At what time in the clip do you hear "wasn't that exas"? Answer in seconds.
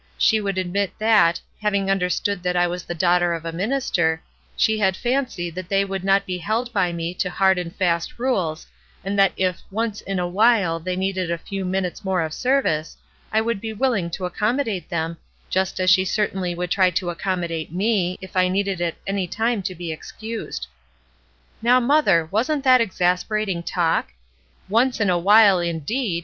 22.31-23.23